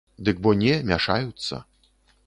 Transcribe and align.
Дык 0.29 0.39
бо 0.47 0.53
не, 0.61 0.73
мяшаюцца. 0.93 1.63